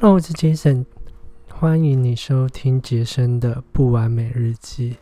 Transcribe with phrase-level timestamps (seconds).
[0.00, 0.86] Hello，我是杰森
[1.50, 4.96] 欢迎你收听杰森的不完美日记。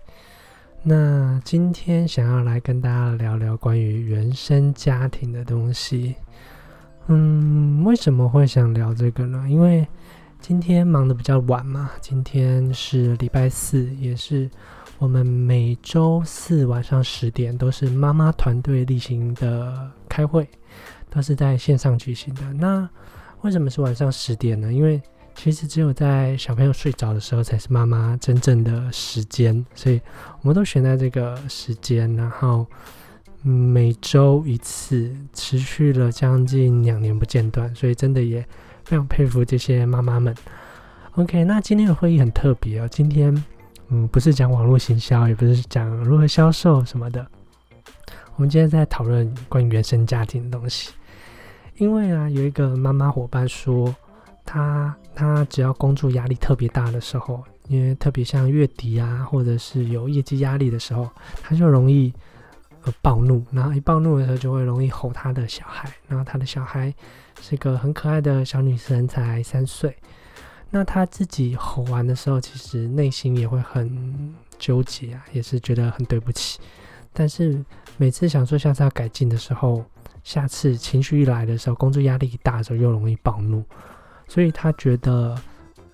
[0.83, 6.15] 那今天想要来跟大家聊聊关于原生家庭的东西。
[7.09, 9.45] 嗯，为什么会想聊这个呢？
[9.51, 9.87] 因为
[10.41, 14.51] 今天忙得比较晚嘛，今天是礼拜四，也是
[14.97, 20.49] 我们每周四晚上十点都是妈妈团队例行的开会，
[21.11, 22.51] 都是在线上举行的。
[22.55, 22.89] 那
[23.43, 24.73] 为什么是晚上十点呢？
[24.73, 25.01] 因为
[25.35, 30.01] 其实只有在小朋友睡着的时候，才是妈妈真正的时间，所以
[30.41, 32.67] 我们都选在这个时间，然后
[33.43, 38.41] 每周一次，持续了将近两年不间断，所以真的也
[38.85, 40.35] 非常佩服这些妈妈们。
[41.13, 43.45] OK，那今天的会议很特别哦，今天
[43.89, 47.25] 嗯不是讲网络行销，也不是讲如何销售什么的，
[48.35, 50.91] 我们今天在讨论关于原生家庭的东西。
[51.79, 53.95] 因为啊，有一个妈妈伙伴说，
[54.45, 61.09] 她她只要工作压力特别大的时候，因为特别像月底啊，或者是有业绩压力的时候，
[61.43, 62.11] 她就容易
[62.85, 66.95] 呃暴怒，然后一暴怒的时候就会容易吼她的小孩，然后她的小孩
[67.43, 69.95] 是个很可爱的小女生，才三岁，
[70.71, 76.59] 那她自己吼完的时候，其实内心也会很纠结啊，也是觉得很对不起，
[77.13, 77.63] 但是
[77.99, 79.85] 每次想说下次要改进的时候。
[80.27, 83.63] 下次情绪一来的时候，工作压力一大的时候，又容易暴怒，
[84.27, 85.39] 所以他觉得，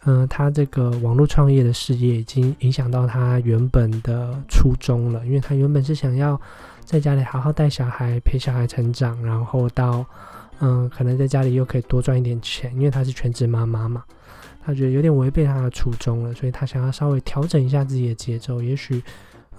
[0.05, 6.41] 嗯，他这个网络创业的事业已经影响到他原本的初衷了，因为他原本是想要
[6.83, 10.03] 在家里好好带小孩，陪小孩成长，然后到，
[10.61, 14.03] 嗯，可能在家里又可以多赚一点钱，因为他是全职妈妈嘛，
[14.65, 19.03] 他觉得有点违背他的初衷了，所以他想要稍微调整一下自己的节奏，也许，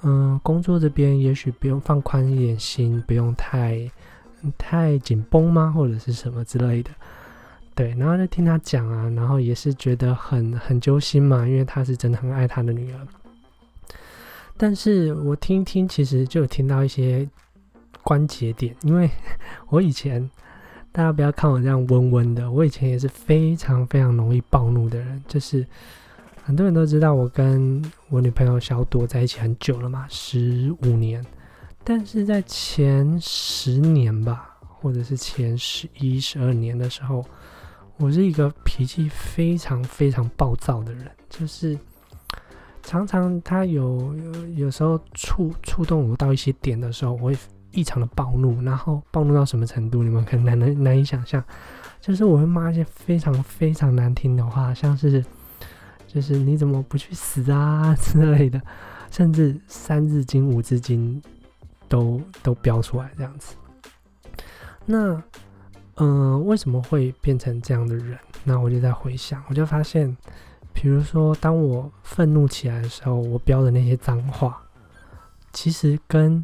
[0.02, 3.88] 嗯，工作这边也许不用放宽一点心，不用太。
[4.58, 6.92] 太紧绷吗，或者是什么之类的？
[7.76, 13.00] 对，然后就听他讲啊，然后也是觉得很很揪心嘛，因为他是真的很爱他的女儿。
[14.56, 17.28] 但是我听一听，其实就听到一些
[18.04, 19.10] 关节点，因为
[19.70, 20.30] 我以前
[20.92, 25.66] 大家不要看我这样温温的，我以前也是非常非常容易暴怒的人，就是
[26.44, 31.26] 很多人都知道我跟我女朋友小朵在一起很久了嘛，十五年。
[31.86, 37.24] 但是在前十年吧，或者是前十一、十二年的时候，
[37.98, 41.78] 我是一个脾气非常非常暴躁的人，就是
[42.82, 44.16] 常常他有
[44.56, 47.38] 有时候触触动我到一些点的时候，我会
[47.72, 51.44] 异常的暴怒，然后暴怒到什么程度，你们可能难难难以想象，
[52.00, 55.24] 就是我会骂一些非常非常难听的话，像是
[56.08, 58.62] 就是你怎么不去死啊之类的，
[59.12, 61.22] 甚至三字经、五字经。
[61.88, 63.56] 都都标出来这样子，
[64.86, 65.22] 那
[65.98, 68.18] 嗯，为什么会变成这样的人？
[68.44, 70.18] 那我就在回想，我就发现，
[70.74, 74.60] 比如说，当我愤怒起来的时候，我标的那些脏话，
[75.52, 76.44] 其实跟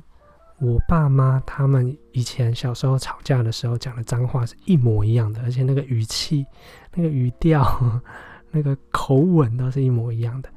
[0.60, 6.46] 我爸妈他们以前小时候吵架的时候讲的脏话是一模一样的，而且那个语气、
[6.94, 7.66] 那个语调、
[8.52, 10.50] 那个口吻都是一模一样的，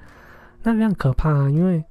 [0.63, 1.49] 那非常可怕啊！
[1.49, 1.83] 因为，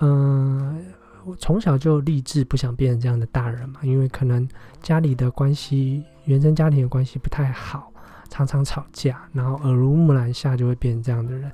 [0.00, 0.94] 嗯。
[1.26, 4.48] 我从小就立志不想变成这样的大人嘛，因为可能
[4.80, 7.92] 家里的关系、原生家庭的关系不太好，
[8.30, 11.50] 常常吵架，然后耳濡目染下就会变成这样的人。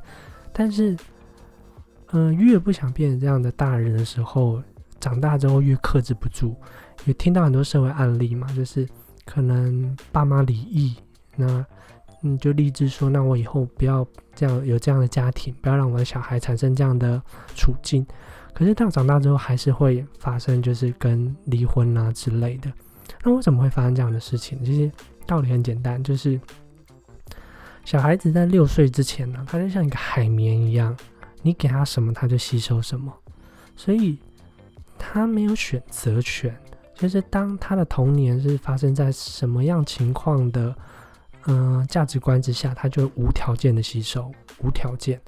[0.53, 0.94] 但是，
[2.11, 4.62] 嗯，越不想变成这样的大人的时候，
[5.00, 6.55] 长大之后越克制不住。
[7.06, 8.87] 也听到很多社会案例嘛，就是
[9.25, 10.94] 可能爸妈离异，
[11.34, 11.65] 那
[12.22, 17.21] 嗯就立志说，那我以后不要这样有这样的家庭，不要让我的小孩产生这样的
[17.56, 18.06] 处境。
[18.55, 22.71] 可是到长大之后，还是会发生，就是跟离婚啊之类的。
[23.25, 24.63] 那为什么会发生这样的事情？
[24.65, 24.93] 其实
[25.27, 26.39] 道理很简单，就是
[27.85, 30.97] 小孩子在六岁之前呢，他就像一个海绵一样，
[31.41, 33.12] 你给他什么，他就吸收什么，
[33.75, 34.19] 所以
[34.99, 36.55] 他没有选择权。
[36.95, 40.75] 就是当他的童年是发生在什么样情况的，
[41.47, 45.21] 嗯，价值观之下，他就无条件的吸收，无条件。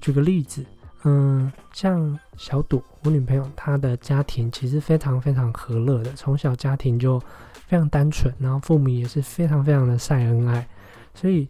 [0.00, 0.66] 举个例子。
[1.04, 7.20] 嗯，像小朵，我女朋友，她的家庭其实非常非常和乐的，从小家庭就
[7.66, 10.66] 非常单纯，然后父母也是非常非常的晒恩爱，
[11.14, 11.48] 所以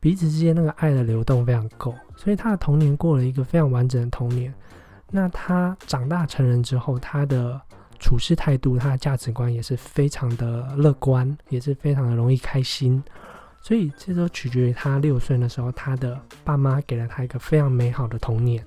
[0.00, 4.52] 彼此之间那个爱的流动非常够，所以她的童年过了一个非常完整的童年。
[5.10, 7.60] 那她长大成人之后，她的
[8.00, 13.00] 处事态度、她的价值观也是非常的乐观，也是非常的容易开心。
[13.64, 18.62] 所以这都取决于他六岁的时候，他的爸妈给了他一个非常美好的童年。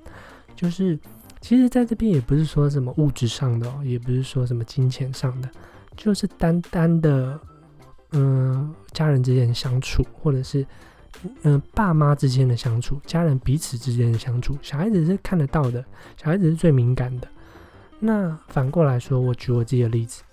[0.55, 0.97] 就是，
[1.39, 5.47] 其实在这边也不是说什么物质上的，也不是说什么金钱上的，
[5.95, 7.39] 就是单单的，
[8.13, 10.65] 嗯，家人之间相处，或者是
[11.43, 15.85] 嗯，爸妈之间的相处，家人彼此之间的相处，小孩子是看得到的，
[16.19, 17.27] 小孩子是最敏感的。
[17.99, 20.23] 那反过来说，我举我自己的例子，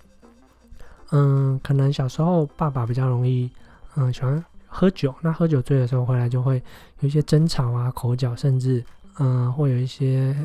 [1.11, 3.51] 嗯，可能小时候爸爸比较容易，
[3.95, 4.43] 嗯，喜欢
[4.75, 6.61] 喝酒，那喝酒醉的时候回来就会
[6.99, 8.83] 有一些争吵啊、口角，甚至
[9.19, 10.35] 嗯，会有一些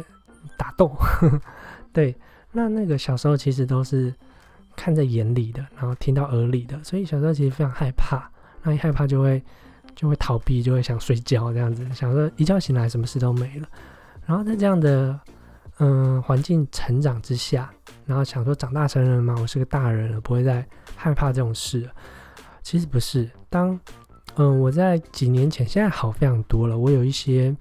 [0.57, 0.93] 打斗。
[1.93, 2.17] 对，
[2.53, 4.15] 那那个小时候其实都是
[4.77, 8.31] 看在眼里的，然后听到耳里的，所以小时候其实非常害怕，
[8.63, 9.43] 那一害怕就会。
[9.97, 13.69] 就会逃避，就会想睡觉这样子，想说一觉醒来什么事都没了。
[14.25, 15.19] 然后在这样的
[15.79, 17.71] 嗯环境成长之下，
[18.07, 20.65] 然后想说长大成人嘛，我是个大人了，不会再
[20.97, 21.91] 害怕这种事。
[22.63, 23.79] 其实不是，当
[24.43, 26.79] 嗯我在几年前，现在好非常多了。
[26.79, 27.55] 我有一些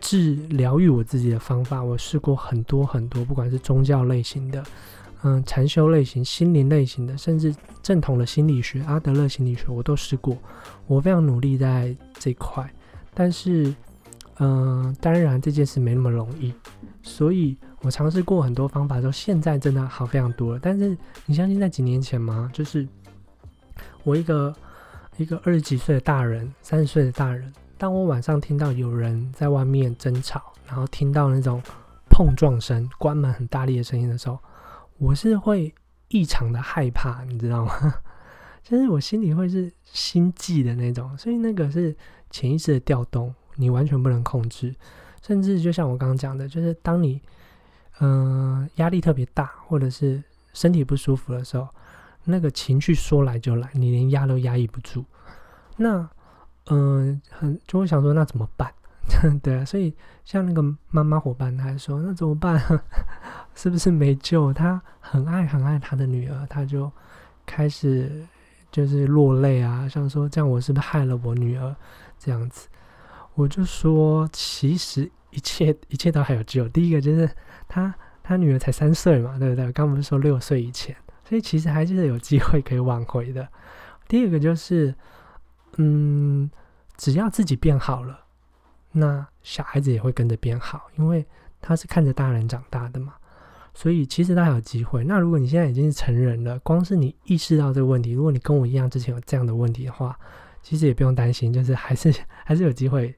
[0.00, 4.64] 治疗愈我自己的方法，我试过很多很多，不管是宗教类型的。
[5.22, 7.54] 嗯，禅修类型、心灵类型的，甚至
[7.84, 10.36] 正统的心理学、阿德勒心理学，我都试过。
[10.88, 12.68] 我非常努力在这块，
[13.14, 13.72] 但是，
[14.40, 16.52] 嗯，当然这件事没那么容易。
[17.00, 20.58] 所以我尝试过很多方法之后，现在真的好非常多了。
[20.60, 22.50] 但是你相信在几年前吗？
[22.52, 22.88] 就是
[24.02, 24.52] 我一个
[25.18, 31.60] 一个二十几岁的大人、三十岁的大人，当我晚上听到有人在外面争吵，然后听到那种
[32.08, 34.38] 碰撞声、关门很大力的声音的时候，
[34.96, 35.74] 我是会
[36.06, 37.94] 异常的害怕，你知道吗？
[38.62, 41.96] 就是我心里会是心悸的那种，所以那个是
[42.30, 44.72] 潜意识的调动，你完全不能控制。
[45.20, 47.20] 甚至就像我刚刚讲的，就是当你
[47.98, 50.22] 嗯压力特别大，或者是
[50.52, 51.66] 身体不舒服的时候，
[52.24, 55.04] 那个情绪说来就来，你连压都压抑不住。
[55.76, 56.08] 那
[56.66, 58.72] 嗯，很就会想说，那怎么办？
[59.42, 59.94] 对啊，所以
[60.24, 62.60] 像那个妈妈伙伴，他说那怎么办？
[63.54, 64.52] 是不是没救？
[64.52, 66.92] 他很爱很爱他的女儿，他就
[67.46, 68.26] 开始
[68.70, 71.74] 就是落泪啊，像说这样我是不是害了我女儿？
[72.18, 72.68] 这样子，
[73.34, 76.68] 我就说其实一切一切都还有救。
[76.68, 77.30] 第一个就是
[77.66, 79.72] 他他女儿才三岁嘛，对不对？
[79.72, 80.94] 刚不是说六岁以前，
[81.28, 83.46] 所以其实还是有机会可以挽回的。
[84.06, 84.94] 第二个就是，
[85.76, 86.50] 嗯，
[86.96, 88.20] 只要自己变好了。
[88.92, 91.26] 那小孩子也会跟着变好，因为
[91.60, 93.12] 他是看着大人长大的嘛，
[93.74, 95.04] 所以其实他有机会。
[95.04, 100.18] 那如果你现在已经是成人了，光是你意识到这个问题，如果你跟我一样之前有这样的问题的话，
[100.62, 102.10] 其实也不用担心，就是还是
[102.46, 103.14] 还是有机会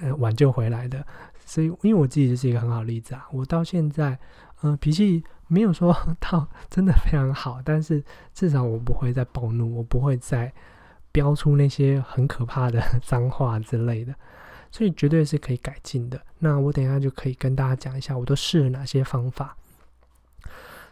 [0.00, 1.06] 呃挽救回来的。
[1.44, 4.18] 所以因为我自己就是一个很好的例子啊，我到现在
[4.62, 8.02] 嗯脾气没有说 到真的非常好，但是
[8.32, 10.52] 至少我不会再暴怒，我不会再
[11.10, 14.14] 飙出那些很可怕的 脏话之类的。
[14.70, 16.20] 所以绝对是可以改进的。
[16.38, 19.56] 那我等一下就可以跟大家讲一下，我都试了哪些方法。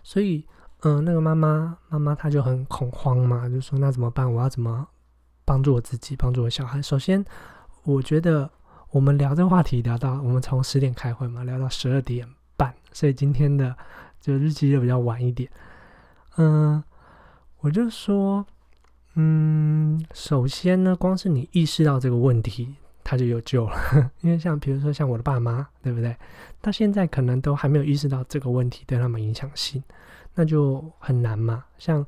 [0.02, 0.44] 所以，
[0.80, 4.30] 嗯，那个妈妈妈妈她就很恐慌嘛，就说那怎么办？
[4.32, 4.88] 我要怎么
[5.44, 6.82] 帮助我自己，帮助我小孩？
[6.82, 7.24] 首先，
[7.84, 8.50] 我觉得
[8.90, 13.76] 我们聊这个话题聊到我们从十点开会嘛，聊到十二点半，所以今天的
[14.20, 15.50] 就日期就比较晚一点。
[16.36, 16.82] 嗯，
[17.60, 18.46] 我就说，
[19.14, 22.76] 嗯，首先呢，光是你意识到这个问题。
[23.10, 23.74] 他就有救了，
[24.20, 26.14] 因为像比如说像我的爸妈，对不对？
[26.60, 29.82] 到现在可能都还没有意识到这个问题对他们影响性，
[30.34, 31.64] 那就很难嘛。
[31.78, 32.04] 像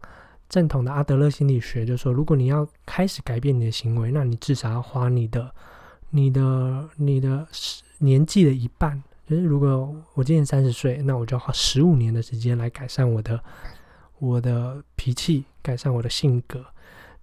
[0.46, 5.50] 正统的阿德勒心理学就说，如果你要开始改变你的行为，那你至少要花你的、
[6.10, 7.48] 你的、你的
[7.96, 9.02] 年纪的一半。
[9.30, 13.40] 就是如果我今年三十岁，那我就花十五年的时间来改善我的、
[14.18, 16.64] 我的脾气，改善我的性格。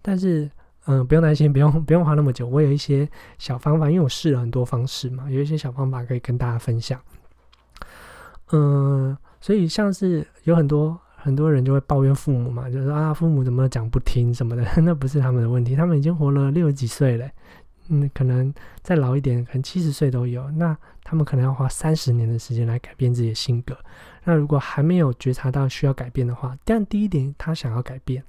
[0.01, 0.49] 但是
[0.85, 2.47] 嗯，不用担心，不用不用花那么久。
[2.47, 3.05] 我有一些
[3.37, 6.97] 小方法，因为我试了很多方式嘛，有一些小方法可以跟大家分享。
[8.53, 17.29] 嗯，所以像是有很多很多人就会抱怨父母嘛，就是啊，父母怎么讲不听什么的， 那不是他们的问题，他们已经活了六十几岁了，
[17.89, 20.49] 嗯，可能再老一点，可能七十岁都有。
[20.51, 23.77] 那他们可能要花三十年的时间来改变自己的性格。
[24.23, 28.23] 那如果还没有觉察到需要改变的话，但第一点他想要改变，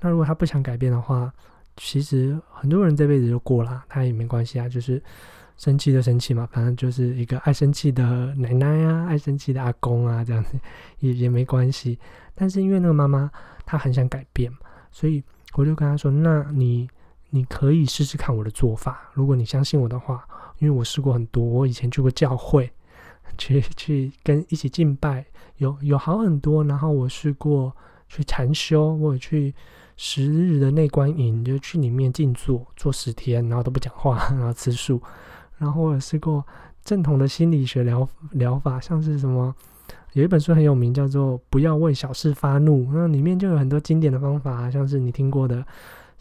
[0.00, 1.32] 那如果他不想改变的话，
[1.76, 5.02] 其实很多人这辈子就过了，他也没关系啊，就是
[5.56, 10.58] 生气就生气嘛，反正就是一个爱生气的奶奶啊，爱生气的阿公啊，这样子
[11.00, 11.98] 也也没关系。
[12.34, 13.30] 但是因为那个妈妈
[13.66, 14.50] 她很想改变，
[14.90, 15.22] 所以
[15.54, 16.88] 我就跟她说：“那你
[17.34, 20.24] 你可以试试看我的做法，如果你相信我的话，
[20.60, 22.70] 因为我试过很多，我以前去过教会，
[23.36, 25.26] 去去跟一起敬拜，
[25.56, 26.62] 有有好很多。
[26.62, 27.74] 然后我试过
[28.08, 29.52] 去禅修，我去。”
[29.96, 35.00] 十日的内观营，就去里面静坐做十天，然后都不讲话，然后吃素。
[35.56, 36.44] 然后我试过
[36.84, 39.54] 正统的心理学疗疗法，像是什么，
[40.14, 45.64] 有一本书很有名，叫做《不要为小事发怒》，那里面就有很多经典的方法，像是你听过的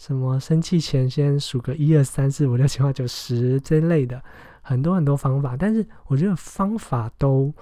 [0.05, 4.21] 什么生气前先数个一二三四五六七八九十这类的，
[4.61, 5.55] 很多很多方法。
[5.55, 7.53] 但是我觉得方法都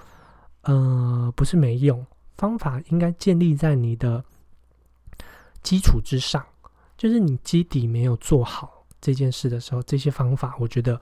[0.62, 2.04] 呃不是没用，
[2.36, 4.24] 方法应该建立在你的
[5.62, 6.44] 基础之上，
[6.98, 11.00] 就是你基底没有做好这件事的时候，这些方法我觉得。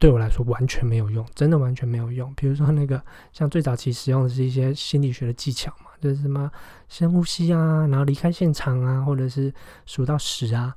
[0.00, 2.32] 对我来说完全没有用，真的完全没有用。
[2.34, 3.02] 比如说那个，
[3.32, 6.48] 像最早期使用的是一些心理学的技巧嘛，就是什么
[6.88, 9.52] 深呼吸啊，然后离开现场啊，或者是
[9.86, 10.72] 数到十啊，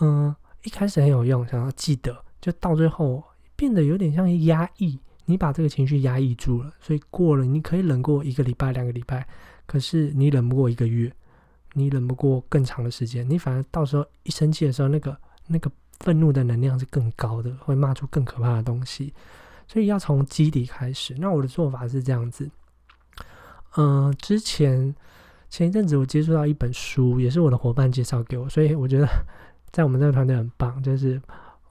[0.00, 3.24] 嗯，一开始很有用，想要记得，就到最后
[3.56, 9.26] 变得有点像压抑，你把这个情绪压抑住了，所以过了，你可以忍过一个礼拜、两个礼拜，
[9.64, 11.10] 可是你忍不过一个月，
[11.72, 15.16] 你忍不过更长的时间，你反而到时候一生气的时候，那个
[15.46, 15.72] 那个。
[16.02, 19.14] 愤怒的能量是更高的，会骂出更可怕的东西，
[19.66, 21.14] 所以要从基底开始。
[21.16, 22.50] 那我的做法是这样子，
[23.76, 24.94] 嗯，之前
[25.48, 29.06] 前一阵子我接触到一本书，也是我的伙伴介绍给我，所以我觉得
[29.70, 30.82] 在我们这个团队很棒。
[30.82, 31.22] 就是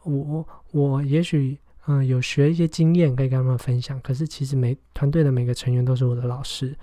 [0.03, 1.57] 我我我也许
[1.87, 6.73] 嗯有学一些经验可以跟他们分享，可是其实每团队的每个成员都是我的老师。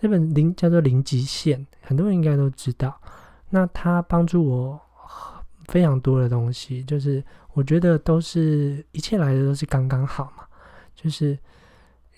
[0.00, 2.98] 这本零叫做零极限，很多人应该都知道。
[3.50, 4.80] 那他帮助我。
[5.68, 10.44] 非常多的东西，就是我觉得都是一切来的都是刚刚好嘛。
[10.94, 11.38] 就是，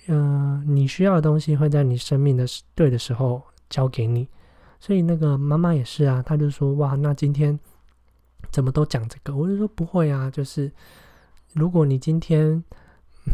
[0.06, 4.28] 嗯，你需要的东西会在你生命的对的时候交给你。
[4.78, 7.58] 所以那个妈妈也是啊，她就说：“哇，那今天
[8.50, 10.70] 怎么都讲这个？”我就说：“不会啊，就是
[11.54, 12.62] 如果你今天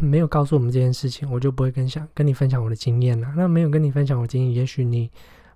[0.01, 3.33] 没有告诉我们这件事情，我就不会跟想跟你分享我的经验了。
[3.37, 5.11] 那没有跟你分享我经验，也许你。”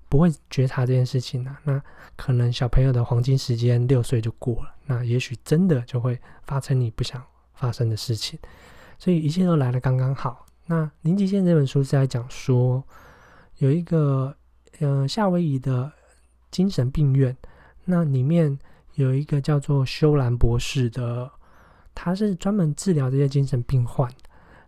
[0.08, 1.56] 不会觉察这件事情呢？
[1.64, 1.82] 那
[2.16, 7.22] 可能小朋友的黄金时间六岁就过了，那也许真的就会发生你不想
[7.54, 8.38] 发生的事情，
[8.98, 10.46] 所以一切都来得刚刚好。
[10.66, 12.82] 那《零极限》这本书是在讲说，
[13.58, 14.34] 有一个
[14.80, 15.90] 呃夏威夷的
[16.50, 17.36] 精神病院，
[17.84, 18.58] 那里面
[18.94, 21.30] 有一个叫做修兰博士的，
[21.94, 24.10] 他是专门治疗这些精神病患，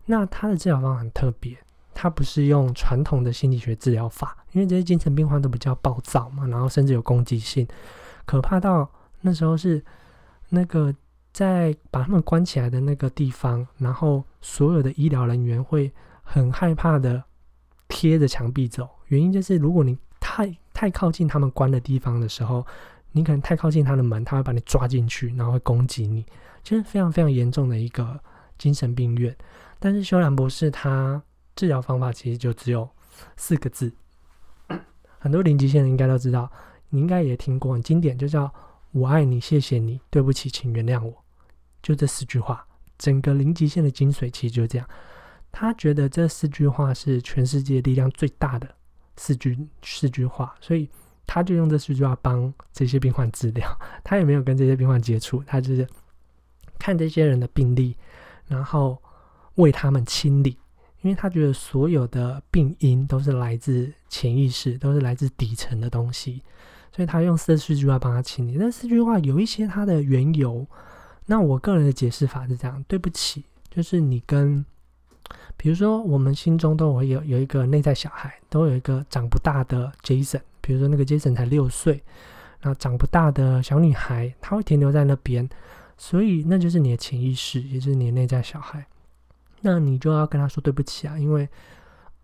[0.07, 1.59] 那他的治疗方法很特别。
[1.93, 7.67] 他不是用传统的心理学治疗法，因为这些精神病患都比较暴躁嘛，然后甚至有攻击性，
[8.25, 8.91] 可怕到
[9.21, 9.85] 那时候是
[10.49, 10.95] 那个
[11.33, 15.93] 在把他们关起来的那个地方，然后所有的医疗人员会
[16.23, 17.23] 很害怕的
[17.89, 22.67] 贴着墙壁走，原因就是如果你太太靠近他们关的地方的时候，
[23.13, 26.25] 你可能太靠近他的门，他会把你抓进去，然后会攻击你，
[26.63, 28.19] 就是非常非常严重的一个
[28.59, 29.37] 精神病院。
[29.79, 31.23] 但是修兰博士他。
[31.57, 32.89] 治疗方法其实就只有
[33.37, 33.93] 四个字，
[35.21, 36.51] 很多零极限人应该都知道，
[36.89, 38.53] 你应该也听过，很经典，就叫
[38.91, 41.15] “我爱你，谢谢你，对不起，请原谅我”，
[41.81, 42.67] 就这四句话。
[42.99, 44.89] 整个零极限的精髓其实就是这样。
[45.53, 48.75] 他觉得这四句话是全世界力量最大的
[49.17, 50.89] 四句四句话，所以
[51.27, 53.69] 他就用这四句话帮这些病患治疗。
[54.03, 55.87] 他也没有跟这些病患接触，他就是
[56.79, 57.97] 看这些人的病历，
[58.47, 59.01] 然后
[59.57, 60.57] 为他们清理。
[61.03, 66.43] 因为他觉得所有的病因都是来自潜意识，都是来自底层的东西，
[66.95, 68.57] 所以他用四四句话帮他清理。
[68.59, 70.67] 那四句话有一些它的缘由，
[71.27, 74.63] 那我个人的解释法是这样：对不起，就是你跟，
[75.57, 82.03] 比如说我们心中都会有有一个内在小孩，都有一个长不大的 Jason，比如说那个 Jason 才六岁，
[82.61, 85.49] 那长不大的小女孩，她会停留在那边，
[85.97, 88.87] 所以那就是你的潜意识，也就是你的内在小孩。
[89.61, 91.49] 那你就要跟他说对不起啊，因为，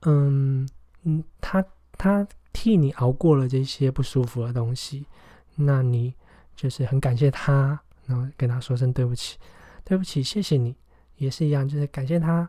[0.02, 0.66] 嗯
[1.02, 1.64] 嗯，他
[1.98, 5.06] 他替你熬过了这些不舒服的东西，
[5.54, 6.14] 那你
[6.54, 9.36] 就是很感谢他，然后跟他说声对不起，
[9.84, 10.74] 对不起，谢谢你，
[11.16, 12.48] 也是一样，就是感谢他，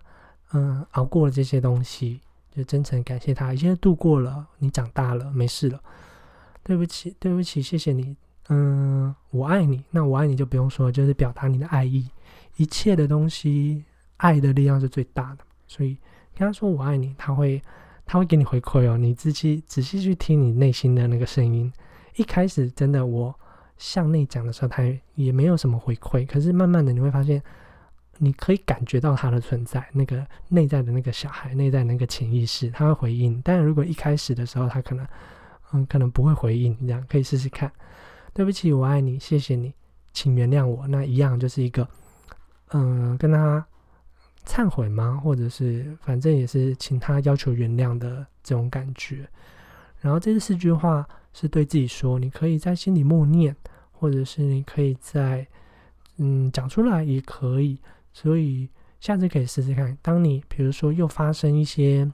[0.53, 2.21] 嗯，熬过了这些东西，
[2.55, 5.81] 就真诚感谢他，一切度过了，你长大了，没事了，
[6.63, 8.15] 对不起，对不起，谢谢你，
[8.47, 12.09] 嗯，我爱你，那我爱你就不用说，就是表达你的爱意，
[12.55, 13.83] 一切的东西。
[14.17, 15.97] 爱的力量是最大的，所以
[16.35, 17.61] 跟他说我爱你，他会
[18.05, 18.97] 他会给你回馈哦。
[18.97, 21.71] 你仔细仔细去听你内心的那个声音。
[22.15, 23.33] 一开始真的我
[23.77, 24.83] 向内讲的时候，他
[25.15, 26.25] 也没有什么回馈。
[26.25, 27.41] 可是慢慢的你会发现，
[28.17, 33.39] 你可以感觉到他的存在，那个内在的那个小孩，内在那个潜意识，他会回应。
[33.43, 35.05] 但如果一开始的时候他可能
[35.73, 37.71] 嗯可能不会回应，这样可以试试看。
[38.33, 39.71] 对不起，我爱你，谢谢你，
[40.11, 40.87] 请原谅我。
[40.87, 41.87] 那一样就是一个
[42.69, 43.63] 嗯跟他。
[44.47, 45.19] 忏悔吗？
[45.23, 49.27] 或者是反正也是请他要求原谅的这种感觉。
[49.99, 53.55] 然后这四句话是对自己说，你可以在心里默念，
[53.91, 55.45] 或者是你可以在
[56.15, 57.77] 嗯讲出来也可以。
[58.13, 58.67] 所以
[58.99, 59.95] 下次可以试试看。
[60.01, 62.09] 当你比如说又发生一些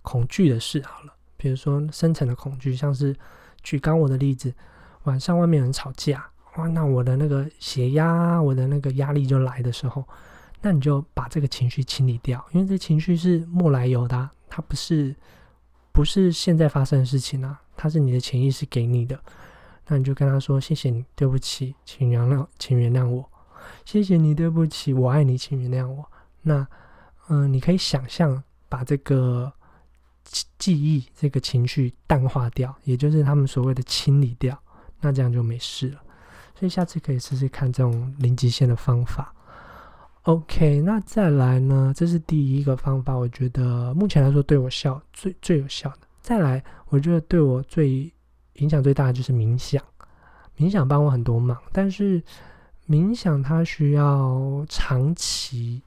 [0.00, 3.14] 恐惧的事，好了，比如说深层的恐惧，像是
[3.62, 4.54] 举刚我的例子，
[5.04, 6.24] 晚上外面有人吵架，
[6.56, 10.02] 哇，那我的那个血压，我的那个压力就来的时候，
[10.62, 15.14] 那你就把这个情绪清理掉，因为这情绪是莫来由的，它不是
[15.92, 19.20] 不是现在发生的事情啊，它是你的潜意识给你的。
[19.88, 23.28] 那你就跟他说：“谢谢你，对不起，请原谅，请原谅我。
[23.84, 26.08] 谢谢你，对不起，我爱你，请原谅我。”
[26.40, 26.66] 那，
[27.28, 29.52] 嗯，你可以想象把这个
[30.56, 34.56] 记忆、这个情绪淡化掉，也就是他们所谓的清理掉，
[35.00, 36.00] 那这样就没事了。
[36.58, 39.34] 所以下次可以试试看这种零极限的方法。
[40.22, 41.92] OK，那再来呢？
[41.96, 46.06] 这是第一个方法，我觉得目前来说对我效最最有效的。
[46.20, 48.12] 再来，我觉得对我最。
[48.56, 49.82] 影响最大的就是冥想，
[50.58, 52.22] 冥想帮我很多忙，但是
[52.86, 55.82] 冥想它需要长期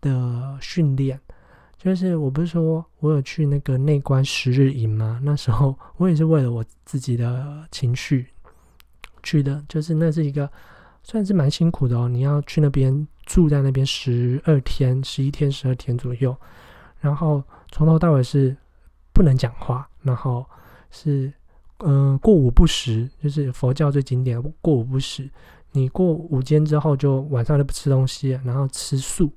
[0.00, 1.18] 的训练。
[1.78, 5.20] 就是我不是说我有去那个内观十日营吗？
[5.22, 8.26] 那时候我也是为了我自己的情绪
[9.22, 10.50] 去的，就是那是一个
[11.02, 12.08] 算是蛮辛苦的哦。
[12.08, 16.36] 你要去那边住在那边十二天、十一天、十二天左右，
[17.00, 18.56] 然后从头到尾是
[19.12, 20.44] 不能讲话，然后
[20.90, 21.32] 是。
[21.84, 25.28] 嗯，过午不食就是佛教最经典的过午不食。
[25.72, 29.28] 你过午间之后，就晚上就不吃东西，然后吃素。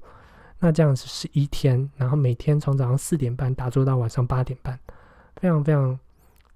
[0.59, 4.79] 那这样子是一天，然后每天从早上四点半打坐到晚上八点半，
[5.37, 5.99] 非常非常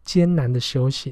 [0.03, 1.11] 艰难的修行。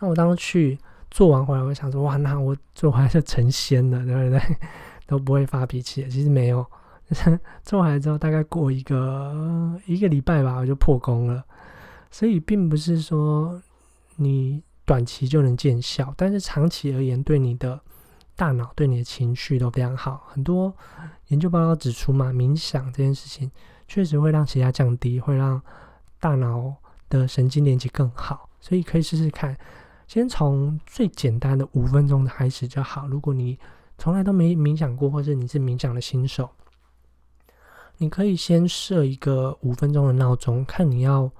[0.00, 0.76] 那我当时去
[1.10, 4.56] 做完回来，我想说，哇，那我做完就成仙了，对不对？
[5.06, 6.08] 都不会发脾气。
[6.08, 6.66] 其实没有，
[7.62, 11.44] 做完之后大概过一个一个礼拜吧，我就破功了。
[12.10, 13.60] 所以并不是说
[14.16, 17.80] 你短期就能见效，但是长期而言，对你的
[18.34, 20.26] 大脑、对你的情绪都非常好。
[20.28, 20.74] 很多
[21.28, 23.50] 研究报告指出嘛，冥想这件事情
[23.86, 25.60] 确实会让血压降低，会让
[26.18, 26.74] 大脑
[27.08, 28.48] 的神经连接更好。
[28.60, 29.56] 所以可以试试看，
[30.06, 33.06] 先从最简单的五分钟开始就好。
[33.08, 33.58] 如果你
[33.98, 36.50] 从来都没冥想过，或者你是冥想的新手，
[37.98, 41.30] 你可以先设一个五分钟的闹钟，看你要。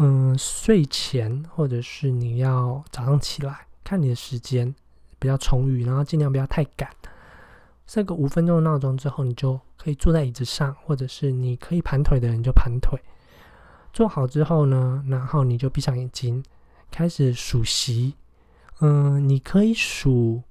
[0.00, 4.72] 嗯，睡前或者是你要早上起来，看你的时间
[5.18, 6.88] 比较充裕，然后尽量不要太赶。
[7.84, 12.96] 设个五分钟的闹钟之后，你就可以坐在椅子上，或者是你可以盘腿的人就盘腿。
[13.92, 16.44] 做好之后呢，然后你就闭上眼睛，
[16.90, 18.14] 开始数息。
[18.80, 20.42] 嗯，你可以数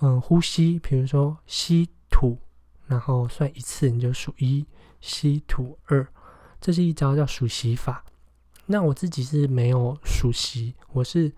[0.00, 2.38] 嗯呼吸，比如说吸吐，
[2.86, 4.66] 然后算一次你就数一，
[5.00, 6.06] 吸吐二，
[6.60, 8.04] 这是一招叫数息法。
[8.66, 11.32] 那我自己是没有数息，我是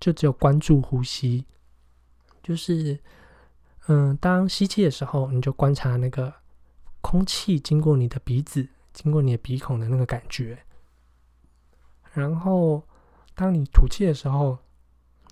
[0.00, 1.44] 就只有关注呼吸，
[2.42, 2.98] 就是
[3.88, 6.34] 嗯，当吸气的时候，你就观察那个
[7.00, 10.64] 空气经过你的鼻子、经过你的鼻孔的那个感觉，
[12.12, 12.82] 然后
[13.38, 14.58] 当你吐气的时候，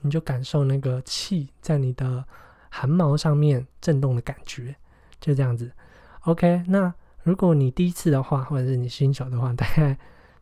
[0.02, 2.24] 你就感受那个气在你的
[2.70, 4.76] 汗毛上面震动的感觉，
[5.20, 5.72] 就这样子。
[6.20, 9.98] OK，那如果你第一次的话，或者是你新手的话，大概。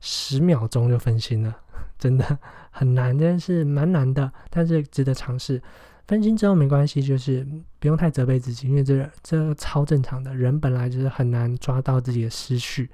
[0.06, 1.56] 十秒钟就分心了，
[1.98, 2.38] 真的
[2.70, 5.62] 很难，真的是蛮难的，但是值得尝试。
[6.06, 7.42] 分心之后没关系，就是
[7.78, 12.90] 不用太责备自己，因为这这超正常的，人本来就是很难抓到自己的思绪。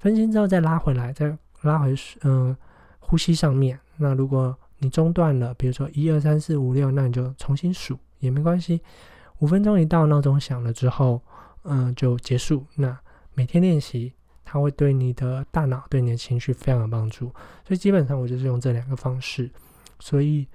[0.00, 2.56] 分心之后再拉回来，再拉回嗯
[2.98, 3.78] 呼吸上面。
[4.02, 8.82] 那如果你中断了，比如说一二三四五六，那你就重新数也没关系。
[9.38, 11.22] 五分钟一到，闹钟响了之后，
[11.62, 12.66] 嗯就结束。
[12.74, 12.98] 那
[13.32, 14.12] 每天练习。
[14.44, 17.28] 它会对你的大脑、对你的情绪非常有帮助，
[17.66, 19.50] 所以基本上我就是用这两个方式。
[19.98, 20.46] 所以，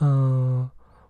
[0.00, 0.68] 嗯，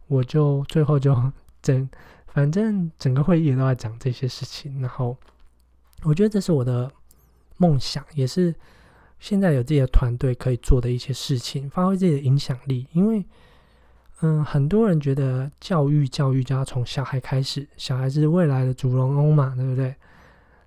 [0.09, 1.17] 我就最后就
[1.63, 1.89] 整，
[2.27, 4.79] 反正整个会议也都在讲这些事情。
[4.83, 5.17] 然后，
[6.03, 6.93] 我觉得这是我的
[7.57, 8.55] 梦想，也是
[9.25, 12.87] 现在有自己的团队可以做的一些事情，发挥自己的影响力。
[12.93, 13.25] 因为，
[14.21, 19.95] 嗯，很多人觉得教育教育就要从小孩开始，小孩是未来的主人翁嘛，对不对？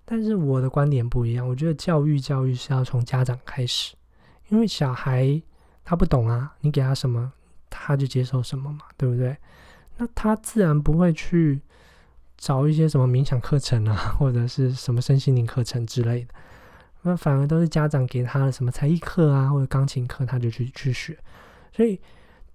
[0.06, 3.93] 但是我的观点不一样，我觉得教育教育是要从家长开始，
[4.48, 5.39] 因为小孩
[5.86, 7.32] 他不懂啊，你给他什么
[7.70, 9.38] 他就接受什么嘛，对不对？
[9.98, 11.62] 那他自然不会去
[12.36, 16.34] 找一些什么冥想课程啊，或者是什么身心灵课程之类的，
[17.08, 21.17] 那反而都是家长给他的什么才艺课啊，或者钢琴课，他就去去学。
[21.72, 22.00] 所以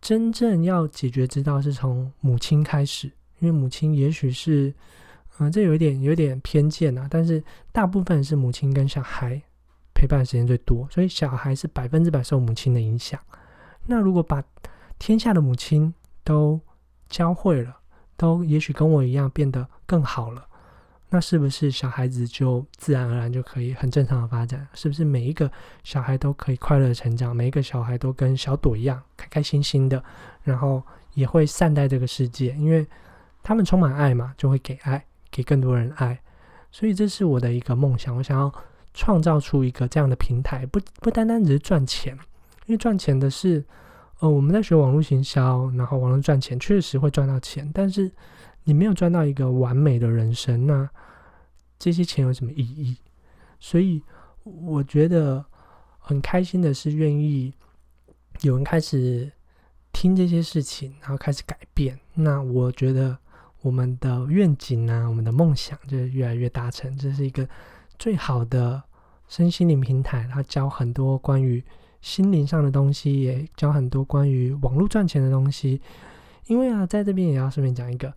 [0.01, 4.73] 真正要解决之道是从母亲开始，因为母亲也许是。
[5.39, 9.41] 嗯，这有一点有点偏见啊，但是大部分是母亲跟小孩
[9.95, 13.19] 陪伴时间最多，所以小孩是百分之百受母亲的影响。
[13.87, 14.45] 那如果把
[14.99, 16.61] 天下的母亲都
[17.09, 17.79] 教会了，
[18.19, 20.47] 都也许跟我一样变得更好了，
[21.15, 24.67] 那是不是小孩子就自然而然就可以很正常的发展？
[24.73, 25.51] 是不是每一个
[25.85, 27.37] 小孩都可以快乐成长？
[27.37, 30.03] 每一个小孩都跟小朵一样开开心心的，
[30.43, 32.87] 然后也会善待这个世界，因为
[33.43, 36.19] 他们充满爱嘛，就会给爱，给更多人爱。
[36.71, 38.51] 所以这是我的一个梦想，我想要
[38.95, 42.15] 创造出一个这样的平台，不不单单只是赚钱，
[42.65, 43.63] 因为赚钱的是，
[44.21, 48.11] 呃，我们在学网络行销，然后网络赚钱确实会赚到钱，但是
[48.65, 50.89] 你没有赚到一个完美的人生，那。
[51.83, 52.97] 这些钱有什么意义？
[53.59, 54.01] 所以
[54.45, 55.45] 我觉得
[55.99, 57.53] 很开心的是，愿意
[58.43, 59.33] 有人开始
[59.93, 61.99] 听这些事情，然后开始改变。
[62.15, 63.19] 那我觉得
[63.63, 66.97] 我们的愿景呢，我们的梦想就越来越达成。
[66.97, 67.49] 这是一个
[67.99, 68.81] 最好的
[69.27, 71.65] 身心灵平台，它教很多关于
[72.01, 75.81] 心灵上的东西，也教很多关于网络赚钱的东西。
[76.47, 78.15] 因为啊，在这边也要顺便讲一个，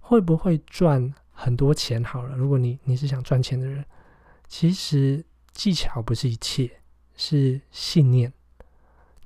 [0.00, 1.14] 会不会赚？
[1.34, 3.84] 很多钱好了，如果你你是想赚钱的人，
[4.48, 6.70] 其实技巧不是一切，
[7.16, 8.32] 是信念。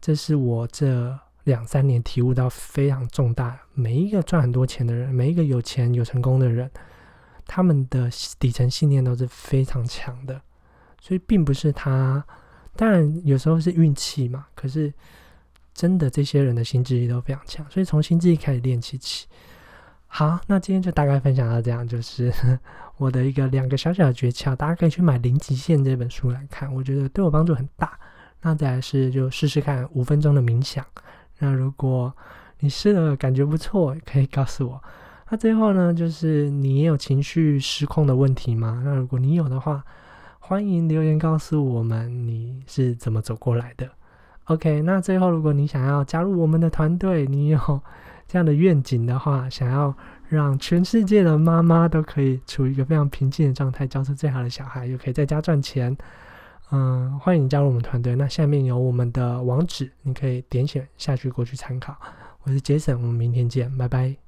[0.00, 3.60] 这是我这两三年体悟到非常重大。
[3.74, 6.70] 每一个赚很多钱的人，每一个有钱有成功的人，
[7.46, 10.40] 他们的底层信念都是非常强的。
[11.00, 12.24] 所以并不是他，
[12.74, 14.46] 当然有时候是运气嘛。
[14.54, 14.92] 可是
[15.74, 17.68] 真的，这些人的心智力都非常强。
[17.70, 19.26] 所以从心智力开始练起起。
[20.10, 22.32] 好，那今天就大概分享到这样，就是
[22.96, 27.96] 我的一个两个小小的诀窍，大家可以去买《零极限》这本书来看，我觉得对我帮助很大。
[28.40, 30.84] 那再来是就试试看五分钟的冥想，
[31.38, 32.12] 那如果
[32.60, 34.82] 你试了感觉不错，可以告诉我。
[35.30, 38.82] 那最后呢，就是你也有情绪失控的问题吗？
[38.84, 39.84] 那如果你有的话，
[40.40, 43.88] 欢迎留言告诉我们你是怎么走过来的。
[44.44, 47.82] OK，那最后如果你想要加入我们的团队，你有。
[48.28, 49.92] 这样的愿景的话，想要
[50.28, 55.96] 让全世界的妈妈都可以处于一个非常平静的状态，教出最好的小孩，又可以在家赚钱。
[56.70, 58.14] 嗯，欢迎加入我们团队。
[58.14, 61.96] 那下面有我们的网址，你可以点选下去过去参考。
[62.42, 64.27] 我是杰森，我们明天见，拜拜。